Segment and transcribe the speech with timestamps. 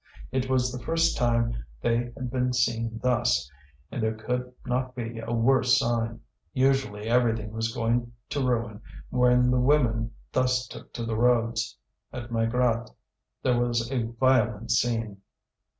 [0.31, 3.51] It was the first time they had been seen thus,
[3.91, 6.21] and there could not be a worse sign:
[6.53, 11.77] usually everything was going to ruin when the women thus took to the roads.
[12.11, 12.91] At Maigrat's
[13.43, 15.17] there was a violent scene.